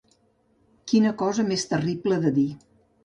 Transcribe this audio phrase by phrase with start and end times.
[0.91, 2.51] Quina cosa més terrible de dir.